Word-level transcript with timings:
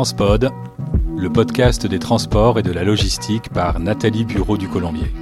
Transpod, 0.00 0.50
le 1.18 1.30
podcast 1.30 1.86
des 1.86 1.98
transports 1.98 2.58
et 2.58 2.62
de 2.62 2.72
la 2.72 2.84
logistique 2.84 3.50
par 3.50 3.80
Nathalie 3.80 4.24
Bureau 4.24 4.56
du 4.56 4.66
Colombier. 4.66 5.12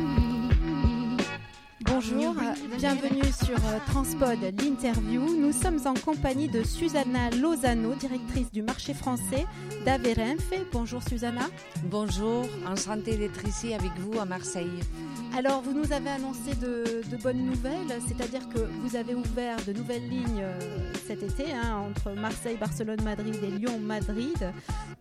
Sur 3.48 3.56
euh, 3.56 3.78
Transpod, 3.86 4.38
l'interview. 4.60 5.22
Nous 5.22 5.52
sommes 5.52 5.80
en 5.86 5.94
compagnie 5.94 6.48
de 6.48 6.62
Susanna 6.62 7.30
Lozano, 7.30 7.94
directrice 7.94 8.52
du 8.52 8.60
marché 8.60 8.92
français 8.92 9.46
d'Averenfe. 9.86 10.52
Bonjour 10.70 11.02
Susanna. 11.02 11.48
Bonjour, 11.84 12.46
enchantée 12.66 13.16
d'être 13.16 13.42
ici 13.48 13.72
avec 13.72 13.92
vous 14.00 14.20
à 14.20 14.26
Marseille. 14.26 14.80
Alors, 15.34 15.62
vous 15.62 15.72
nous 15.72 15.90
avez 15.94 16.10
annoncé 16.10 16.56
de, 16.60 17.16
bonnes 17.22 17.46
nouvelles, 17.46 18.02
c'est-à-dire 18.06 18.46
que 18.50 18.58
vous 18.82 18.96
avez 18.96 19.14
ouvert 19.14 19.56
de 19.66 19.72
nouvelles 19.72 20.06
lignes 20.06 20.42
euh, 20.42 20.92
cet 21.06 21.22
été 21.22 21.50
hein, 21.52 21.86
entre 21.88 22.10
Marseille, 22.20 22.58
Barcelone, 22.58 23.00
Madrid 23.02 23.36
et 23.42 23.50
Lyon, 23.50 23.78
Madrid, 23.80 24.52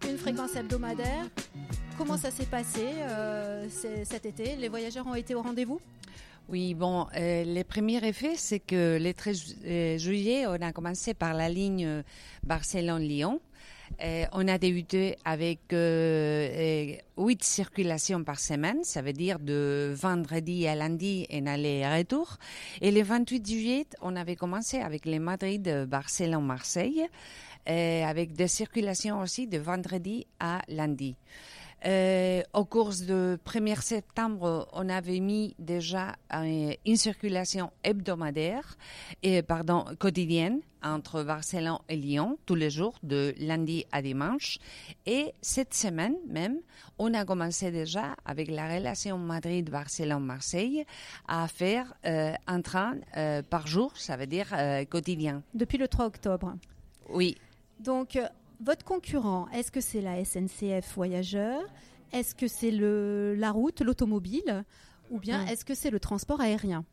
une 0.10 0.18
fréquence 0.18 0.56
hebdomadaire. 0.56 1.26
Comment 1.98 2.16
ça 2.16 2.32
s'est 2.32 2.46
passé 2.46 2.86
euh, 3.10 3.68
cet 4.06 4.26
été? 4.26 4.56
Les 4.56 4.70
voyageurs 4.70 5.06
ont 5.06 5.16
été 5.16 5.36
au 5.36 5.42
rendez-vous? 5.42 5.82
Oui, 6.50 6.74
bon, 6.74 7.08
euh, 7.16 7.44
les 7.44 7.64
premiers 7.64 8.06
effets, 8.08 8.36
c'est 8.38 8.60
que 8.60 8.98
le 9.02 9.14
13 9.14 10.00
juillet, 10.00 10.46
on 10.48 10.62
a 10.62 10.72
commencé 10.72 11.14
par 11.14 11.34
la 11.34 11.50
ligne 11.50 12.04
Barcelone-Lyon. 12.44 13.42
Euh, 14.04 14.26
on 14.32 14.48
a 14.48 14.58
débuté 14.58 15.18
avec 15.26 15.74
euh, 15.74 16.96
8 17.18 17.44
circulations 17.44 18.24
par 18.24 18.40
semaine, 18.40 18.84
ça 18.84 19.02
veut 19.02 19.14
dire 19.14 19.40
de 19.40 19.94
vendredi 19.96 20.68
à 20.68 20.76
lundi 20.76 21.26
en 21.32 21.48
aller-retour. 21.48 22.38
Et 22.82 22.92
le 22.92 23.02
28 23.02 23.48
juillet, 23.48 23.88
on 24.02 24.16
avait 24.16 24.36
commencé 24.36 24.80
avec 24.80 25.06
les 25.06 25.20
Madrid, 25.20 25.86
Barcelone, 25.88 26.46
Marseille, 26.46 27.08
euh, 27.70 28.04
avec 28.06 28.34
des 28.34 28.48
circulations 28.48 29.20
aussi 29.20 29.48
de 29.48 29.58
vendredi 29.58 30.28
à 30.40 30.62
lundi. 30.68 31.16
Euh, 31.86 32.42
au 32.54 32.66
cours 32.66 32.90
de 32.90 33.38
1er 33.46 33.82
septembre, 33.82 34.68
on 34.74 34.90
avait 34.90 35.20
mis 35.20 35.56
déjà 35.60 36.16
euh, 36.34 36.74
une 36.86 36.98
circulation 36.98 37.72
hebdomadaire, 37.84 38.78
et, 39.22 39.44
pardon, 39.44 39.86
quotidienne 40.00 40.62
entre 40.84 41.24
Barcelone 41.24 41.78
et 41.88 41.96
Lyon 41.96 42.38
tous 42.46 42.56
les 42.56 42.70
jours, 42.70 42.96
de 43.04 43.34
lundi 43.40 43.86
à 43.92 44.02
dimanche. 44.02 44.58
Et 45.06 45.34
cette 45.42 45.74
semaine 45.74 46.16
même, 46.28 46.58
on 46.98 47.14
a 47.14 47.26
commencé 47.26 47.72
déjà 47.72 48.16
avec 48.26 48.50
la 48.50 48.68
relation 48.68 49.18
Madrid-Barcelone-Marseille 49.20 50.84
à 51.28 51.48
faire 51.48 51.94
euh, 52.06 52.34
un 52.48 52.62
train 52.62 52.96
par 53.50 53.68
jour, 53.68 53.92
ça 53.96 54.18
veut 54.18 54.28
dire 54.28 54.48
quotidien. 54.90 55.44
Depuis 55.54 55.78
le 55.78 55.88
3 55.88 56.06
octobre. 56.06 56.56
Oui. 57.10 57.38
Donc, 57.80 58.18
votre 58.60 58.84
concurrent, 58.84 59.48
est-ce 59.54 59.72
que 59.72 59.82
c'est 59.82 60.02
la 60.02 60.24
SNCF 60.24 60.94
Voyageurs? 60.96 61.64
Est-ce 62.14 62.36
que 62.36 62.48
c'est 62.48 62.72
la 62.72 63.52
route, 63.52 63.82
l'automobile? 63.82 64.64
Ou 65.10 65.20
bien 65.20 65.44
hmm. 65.44 65.48
est-ce 65.48 65.66
que 65.66 65.76
c'est 65.76 65.90
le 65.90 66.00
transport 66.00 66.42
aérien? 66.42 66.84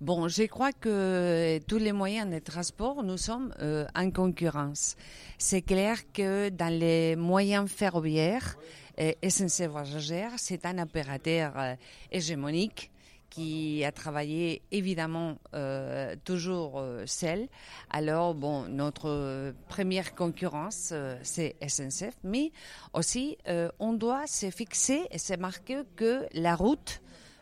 Bon, 0.00 0.28
je 0.28 0.42
crois 0.44 0.72
que 0.72 1.58
tous 1.66 1.78
les 1.78 1.92
moyens 1.92 2.30
de 2.30 2.38
transport, 2.38 3.02
nous 3.02 3.16
sommes 3.16 3.54
euh, 3.60 3.86
en 3.94 4.10
concurrence. 4.10 4.96
C'est 5.38 5.62
clair 5.62 5.98
que 6.12 6.48
dans 6.48 6.72
les 6.72 7.16
moyens 7.16 7.70
ferroviaires, 7.70 8.56
euh, 9.00 9.12
SNCF 9.26 9.68
Voyageurs, 9.68 10.32
c'est 10.36 10.66
un 10.66 10.78
opérateur 10.78 11.52
euh, 11.56 11.74
hégémonique 12.10 12.90
qui 13.34 13.84
a 13.84 13.90
travaillé 13.90 14.62
évidemment 14.70 15.38
euh, 15.54 16.14
toujours 16.24 16.78
euh, 16.78 17.04
seul. 17.06 17.48
Alors, 17.90 18.34
bon, 18.34 18.68
notre 18.68 19.08
euh, 19.08 19.52
première 19.68 20.14
concurrence, 20.14 20.90
euh, 20.92 21.16
c'est 21.22 21.56
SNCF, 21.66 22.14
mais 22.22 22.52
aussi, 22.92 23.36
on 23.80 23.92
doit 23.92 24.26
se 24.26 24.50
fixer 24.50 25.06
et 25.10 25.18
se 25.18 25.34
marquer 25.34 25.82
que 25.96 26.26
la 26.32 26.54
route, 26.54 27.00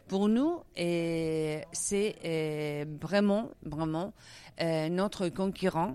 pour 0.09 0.29
nous, 0.29 0.61
c'est 0.75 1.67
vraiment, 3.01 3.51
vraiment 3.63 4.13
notre 4.91 5.29
concurrent 5.29 5.95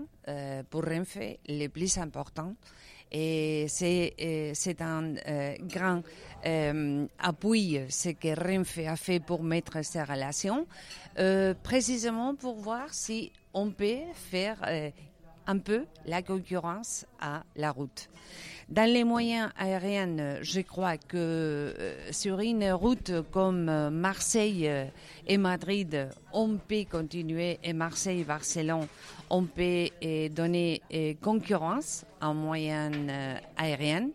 pour 0.70 0.84
Renfe 0.84 1.18
le 1.48 1.68
plus 1.68 1.98
important. 1.98 2.54
Et 3.10 3.64
c'est, 3.68 4.52
c'est 4.54 4.82
un 4.82 5.14
grand 5.62 6.02
euh, 6.46 7.06
appuie 7.18 7.80
ce 7.88 8.10
que 8.10 8.28
Renfe 8.38 8.78
a 8.86 8.94
fait 8.94 9.18
pour 9.18 9.42
mettre 9.42 9.84
ces 9.84 10.02
relations, 10.02 10.66
euh, 11.18 11.52
précisément 11.62 12.36
pour 12.36 12.56
voir 12.56 12.94
si 12.94 13.32
on 13.52 13.70
peut 13.70 14.04
faire 14.14 14.56
euh, 14.68 14.90
un 15.48 15.58
peu 15.58 15.86
la 16.06 16.22
concurrence 16.22 17.04
à 17.20 17.42
la 17.56 17.72
route. 17.72 18.08
Dans 18.68 18.88
les 18.88 19.02
moyens 19.02 19.50
aériens, 19.58 20.40
je 20.42 20.60
crois 20.60 20.96
que 20.98 21.16
euh, 21.16 22.12
sur 22.12 22.38
une 22.38 22.70
route 22.70 23.10
comme 23.32 23.88
Marseille 23.90 24.70
et 25.26 25.38
Madrid, 25.38 26.10
on 26.32 26.58
peut 26.58 26.84
continuer, 26.88 27.58
et 27.64 27.72
Marseille-Barcelone, 27.72 28.86
on 29.30 29.42
peut 29.44 29.88
donner 30.30 30.82
concurrence 31.20 32.04
en 32.20 32.34
moyens 32.34 32.94
aériens 33.56 34.10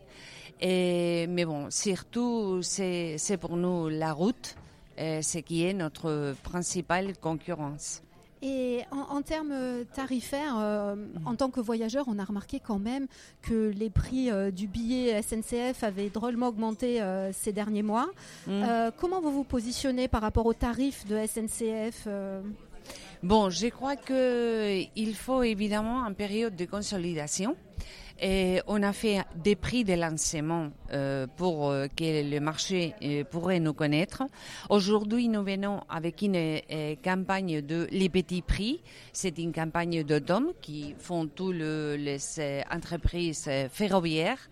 mais 0.64 1.46
bon, 1.46 1.70
surtout, 1.70 2.62
c'est 2.62 3.38
pour 3.40 3.58
nous 3.58 3.90
la 3.90 4.14
route, 4.14 4.56
euh, 5.00 5.22
ce 5.22 5.40
qui 5.40 5.66
est 5.66 5.74
notre 5.74 6.36
principale 6.44 7.18
concurrence. 7.18 8.02
Et 8.46 8.82
en, 8.92 9.22
termes 9.22 9.86
tarifaires, 9.94 10.58
euh, 10.58 10.96
en 11.26 11.36
tant 11.36 11.50
que 11.50 11.62
voyageur, 11.62 12.04
on 12.10 12.20
a 12.20 12.26
remarqué 12.26 12.60
quand 12.60 12.78
même 12.78 13.08
que 13.42 13.70
les 13.70 13.90
prix 13.90 14.30
euh, 14.30 14.52
du 14.52 14.68
billet 14.68 15.22
SNCF 15.22 15.82
avaient 15.84 16.10
drôlement 16.10 16.50
augmenté 16.50 17.02
ces 17.32 17.54
derniers 17.54 17.84
mois. 17.84 18.10
Mm. 18.48 18.64
comment 18.98 19.22
vous 19.22 19.32
vous 19.32 19.44
positionnez 19.46 20.10
par 20.10 20.22
rapport 20.22 20.46
aux 20.46 20.54
tarifs 20.54 21.08
de 21.08 21.18
SNCF 21.26 22.08
Bon, 23.24 23.50
je 23.50 23.68
crois 23.68 23.96
qu'il 23.96 25.16
faut 25.16 25.44
évidemment 25.44 26.06
une 26.06 26.16
période 26.16 26.58
de 26.58 26.66
consolidation. 26.66 27.56
On 28.22 28.84
a 28.84 28.94
fait 28.94 29.22
des 29.36 29.56
prix 29.56 29.84
de 29.84 29.94
lancement 29.94 30.70
euh, 30.92 31.28
pour 31.36 31.70
euh, 31.70 31.88
que 31.88 32.30
le 32.30 32.40
marché 32.40 32.94
euh, 33.04 33.24
pourrait 33.24 33.60
nous 33.60 33.74
connaître. 33.74 34.24
Aujourd'hui, 34.70 35.28
nous 35.28 35.44
venons 35.44 35.82
avec 35.90 36.22
une 36.22 36.62
campagne 37.04 37.62
de 37.62 37.88
les 37.92 38.10
petits 38.10 38.42
prix. 38.42 38.82
C'est 39.12 39.38
une 39.40 39.52
campagne 39.52 40.04
de 40.04 40.20
DOM 40.20 40.54
qui 40.62 40.96
font 40.98 41.28
toutes 41.28 41.56
les 41.56 42.18
entreprises 42.72 43.50
ferroviaires. 43.72 44.50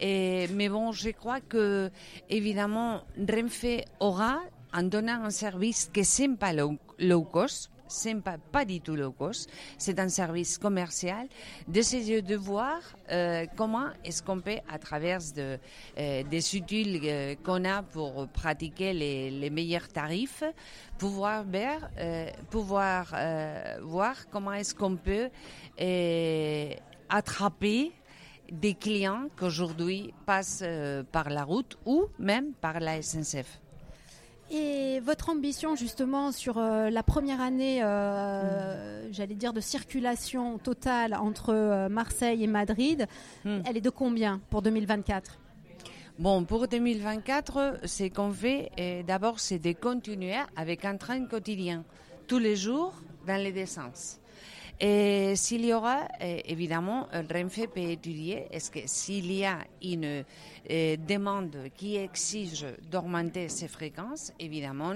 Mais 0.00 0.68
bon, 0.68 0.92
je 0.92 1.10
crois 1.10 1.40
que 1.40 1.90
évidemment, 2.28 3.02
Renfe 3.18 3.84
aura 4.00 4.40
en 4.74 4.82
donnant 4.82 5.24
un 5.24 5.30
service 5.30 5.90
qui 5.92 6.02
n'est 6.20 6.36
pas 6.36 6.52
low 6.52 7.22
cost, 7.22 7.70
c'est 7.94 8.16
pas, 8.20 8.64
du 8.64 8.80
tout 8.80 8.96
low 8.96 9.12
cost, 9.12 9.48
c'est 9.78 9.98
un 9.98 10.08
service 10.08 10.58
commercial, 10.58 11.28
d'essayer 11.68 12.22
de 12.22 12.36
voir 12.36 12.80
euh, 13.10 13.46
comment 13.56 13.88
est-ce 14.04 14.22
qu'on 14.22 14.40
peut, 14.40 14.58
à 14.68 14.78
travers 14.78 15.20
de, 15.34 15.58
euh, 15.98 16.22
des 16.24 16.56
outils 16.56 17.00
euh, 17.04 17.34
qu'on 17.44 17.64
a 17.64 17.82
pour 17.82 18.28
pratiquer 18.28 18.92
les, 18.92 19.30
les 19.30 19.50
meilleurs 19.50 19.88
tarifs, 19.88 20.42
pouvoir, 20.98 21.44
pouvoir 22.50 23.14
voir 23.82 24.14
comment 24.30 24.52
est-ce 24.52 24.74
qu'on 24.74 24.96
peut 24.96 25.28
attraper 27.08 27.92
des 28.50 28.74
clients 28.74 29.28
qu'aujourd'hui 29.36 30.14
passent 30.26 30.64
par 31.12 31.30
la 31.30 31.44
route 31.44 31.76
ou 31.84 32.06
même 32.18 32.52
par 32.60 32.80
la 32.80 33.02
SNCF. 33.02 33.60
Et 34.50 34.83
votre 35.04 35.28
ambition 35.28 35.76
justement 35.76 36.32
sur 36.32 36.58
euh, 36.58 36.90
la 36.90 37.02
première 37.02 37.40
année, 37.40 37.82
euh, 37.82 39.12
j'allais 39.12 39.34
dire 39.34 39.52
de 39.52 39.60
circulation 39.60 40.58
totale 40.58 41.14
entre 41.14 41.50
euh, 41.50 41.88
Marseille 41.88 42.42
et 42.42 42.46
Madrid, 42.46 43.06
hmm. 43.44 43.60
elle 43.66 43.76
est 43.76 43.82
de 43.82 43.90
combien 43.90 44.40
pour 44.50 44.62
2024 44.62 45.38
Bon, 46.18 46.44
pour 46.44 46.68
2024, 46.68 47.80
ce 47.84 48.04
qu'on 48.04 48.30
fait, 48.30 48.70
d'abord, 49.04 49.40
c'est 49.40 49.58
de 49.58 49.72
continuer 49.72 50.36
avec 50.54 50.84
un 50.84 50.96
train 50.96 51.26
quotidien, 51.26 51.84
tous 52.28 52.38
les 52.38 52.54
jours, 52.54 52.94
dans 53.26 53.36
les 53.36 53.50
deux 53.50 53.66
sens. 53.66 54.20
Et 54.80 55.36
s'il 55.36 55.64
y 55.64 55.72
aura, 55.72 56.08
évidemment, 56.20 57.06
Renfe 57.12 57.66
peut 57.72 57.80
étudier, 57.80 58.46
est-ce 58.50 58.70
que 58.70 58.80
s'il 58.86 59.32
y 59.32 59.44
a 59.44 59.58
une 59.82 60.24
euh, 60.70 60.96
demande 60.96 61.56
qui 61.76 61.96
exige 61.96 62.66
d'augmenter 62.90 63.48
ces 63.48 63.68
fréquences, 63.68 64.32
évidemment, 64.40 64.94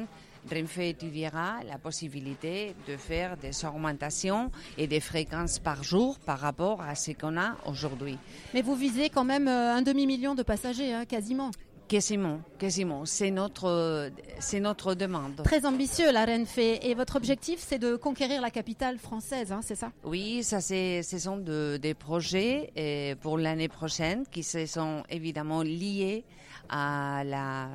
Renfe 0.50 0.78
étudiera 0.78 1.60
la 1.68 1.78
possibilité 1.78 2.74
de 2.86 2.96
faire 2.96 3.36
des 3.36 3.64
augmentations 3.64 4.50
et 4.78 4.86
des 4.86 5.00
fréquences 5.00 5.58
par 5.58 5.82
jour 5.82 6.18
par 6.20 6.38
rapport 6.38 6.80
à 6.80 6.94
ce 6.94 7.12
qu'on 7.12 7.36
a 7.36 7.56
aujourd'hui. 7.66 8.16
Mais 8.54 8.62
vous 8.62 8.74
visez 8.74 9.10
quand 9.10 9.24
même 9.24 9.48
euh, 9.48 9.74
un 9.74 9.82
demi-million 9.82 10.34
de 10.34 10.42
passagers, 10.42 10.94
hein, 10.94 11.04
quasiment 11.04 11.50
Quasiment, 11.88 12.40
quasiment. 12.58 13.06
C'est 13.06 13.30
notre, 13.30 14.10
c'est 14.40 14.60
notre 14.60 14.94
demande. 14.94 15.42
Très 15.42 15.64
ambitieux, 15.64 16.12
la 16.12 16.26
Renfe. 16.26 16.58
Et 16.58 16.94
votre 16.94 17.16
objectif, 17.16 17.64
c'est 17.66 17.78
de 17.78 17.96
conquérir 17.96 18.42
la 18.42 18.50
capitale 18.50 18.98
française, 18.98 19.52
hein, 19.52 19.60
c'est 19.62 19.74
ça? 19.74 19.90
Oui, 20.04 20.42
ça, 20.42 20.60
c'est, 20.60 21.02
ce 21.02 21.18
sont 21.18 21.38
des 21.38 21.94
projets 21.94 22.70
et 22.76 23.14
pour 23.20 23.38
l'année 23.38 23.68
prochaine 23.68 24.24
qui 24.30 24.42
se 24.42 24.66
sont 24.66 25.02
évidemment 25.08 25.62
liés 25.62 26.24
à 26.70 27.22
la 27.24 27.68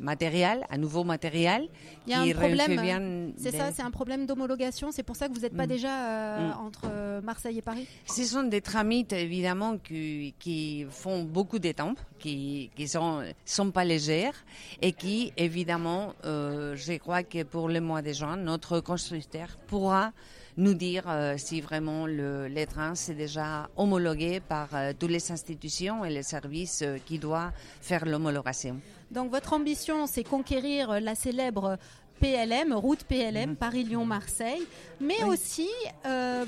matériel, 0.00 0.64
à 0.68 0.76
nouveau 0.76 1.04
matériel. 1.04 1.68
Il 2.06 2.10
y 2.10 2.14
a 2.14 2.20
un 2.22 2.32
problème. 2.32 3.32
C'est 3.36 3.52
ça, 3.52 3.70
c'est 3.72 3.82
un 3.82 3.92
problème 3.92 4.26
d'homologation. 4.26 4.90
C'est 4.90 5.04
pour 5.04 5.14
ça 5.14 5.28
que 5.28 5.34
vous 5.34 5.40
n'êtes 5.40 5.56
pas 5.56 5.66
mm. 5.66 5.68
déjà 5.68 6.08
euh, 6.08 6.48
mm. 6.48 6.66
entre 6.66 7.20
Marseille 7.22 7.58
et 7.58 7.62
Paris? 7.62 7.86
Ce 8.06 8.24
sont 8.24 8.42
des 8.42 8.60
tramites 8.60 9.12
évidemment 9.12 9.78
qui, 9.78 10.34
qui 10.40 10.84
font 10.90 11.22
beaucoup 11.22 11.60
d'étampes, 11.60 12.00
qui 12.18 12.70
qui 12.74 12.88
sont 12.88 13.22
sont 13.44 13.70
pas 13.70 13.84
légères 13.84 14.44
et 14.80 14.92
qui 14.92 15.32
évidemment, 15.36 16.14
euh, 16.24 16.74
je 16.76 16.94
crois 16.94 17.22
que 17.22 17.42
pour 17.42 17.68
le 17.68 17.80
mois 17.80 18.02
de 18.02 18.12
juin, 18.12 18.36
notre 18.36 18.80
constructeur 18.80 19.48
pourra 19.66 20.12
nous 20.56 20.74
dire 20.74 21.04
euh, 21.08 21.34
si 21.36 21.60
vraiment 21.60 22.06
le, 22.06 22.46
les 22.46 22.66
trains 22.66 22.94
c'est 22.94 23.14
déjà 23.14 23.68
homologué 23.76 24.40
par 24.40 24.68
euh, 24.74 24.92
toutes 24.98 25.10
les 25.10 25.32
institutions 25.32 26.04
et 26.04 26.10
les 26.10 26.22
services 26.22 26.84
qui 27.06 27.18
doivent 27.18 27.52
faire 27.80 28.06
l'homologation. 28.06 28.80
Donc 29.10 29.30
votre 29.30 29.52
ambition, 29.52 30.06
c'est 30.06 30.24
conquérir 30.24 31.00
la 31.00 31.14
célèbre 31.14 31.76
PLM, 32.20 32.72
route 32.72 33.04
PLM, 33.04 33.50
mhm. 33.50 33.56
Paris-Lyon-Marseille, 33.56 34.62
mais 35.00 35.22
aussi, 35.24 35.68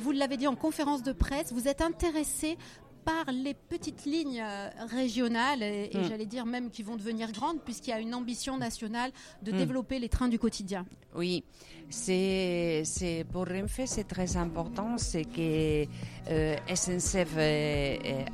vous 0.01 0.13
l'avez 0.13 0.37
dit 0.37 0.47
en 0.47 0.55
conférence 0.55 1.03
de 1.03 1.13
presse, 1.13 1.53
vous 1.53 1.69
êtes 1.69 1.83
intéressé 1.83 2.57
par 3.07 3.33
les 3.33 3.55
petites 3.55 4.05
lignes 4.05 4.43
euh, 4.43 4.69
régionales 4.91 5.63
et, 5.63 5.91
mm. 5.95 6.09
j'allais 6.09 6.27
dire 6.27 6.45
même 6.45 6.71
qui 6.71 6.83
vont 6.83 6.97
devenir 6.97 7.31
grandes 7.31 7.61
puisqu'il 7.65 7.91
y 7.91 7.93
a 7.93 8.01
une 8.01 8.15
ambition 8.15 8.59
nationale 8.59 9.13
de 9.43 9.53
mm. 9.53 9.57
développer 9.57 9.99
les 10.01 10.09
trains 10.09 10.29
du 10.29 10.39
quotidien. 10.39 10.85
Oui, 11.15 11.45
c'est 11.89 12.83
pour 13.33 13.47
Renfe 13.47 13.81
c'est 13.87 14.09
très 14.09 14.37
important, 14.37 14.99
c'est 14.99 15.25
que 15.25 15.87
euh, 16.31 16.57
SNCF 16.75 17.37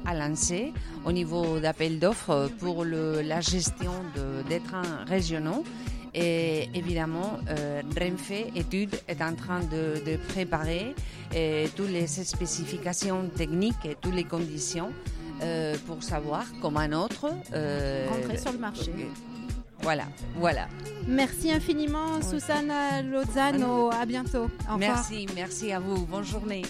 a 0.07 0.15
lancé 0.15 0.73
au 1.05 1.13
niveau 1.13 1.61
d'appel 1.61 1.99
d'offres 2.01 2.51
pour 2.59 2.85
le, 2.85 3.21
la 3.21 3.43
gestion 3.43 3.93
de, 4.17 4.49
des 4.49 4.61
trains 4.61 5.05
régionaux. 5.07 5.65
Et 6.15 6.69
évidemment, 6.75 7.39
euh, 7.49 7.83
Renfe 7.99 8.33
Études 8.55 8.97
est 9.09 9.23
en 9.23 9.35
train 9.35 9.61
de, 9.61 10.03
de 10.05 10.17
préparer 10.29 10.95
euh, 11.35 11.67
toutes 11.75 11.91
les 11.91 12.07
spécifications 12.07 13.29
techniques 13.35 13.85
et 13.85 13.97
toutes 14.01 14.15
les 14.15 14.25
conditions 14.25 14.91
euh, 15.43 15.75
pour 15.87 16.03
savoir 16.03 16.45
comme 16.61 16.77
un 16.77 16.93
autre 16.93 17.27
euh, 17.55 18.07
rentrer 18.11 18.37
sur 18.37 18.53
le 18.53 18.59
marché. 18.59 18.93
Voilà, 19.81 20.05
voilà. 20.37 20.69
Merci 21.09 21.51
infiniment, 21.51 22.23
Susanna 22.23 23.03
Lozano. 23.03 23.91
À 23.91 24.07
bientôt. 24.07 24.49
merci, 24.79 25.27
merci 25.35 25.73
à 25.73 25.81
vous. 25.81 26.07
Bonne 26.07 26.25
journée. 26.25 26.63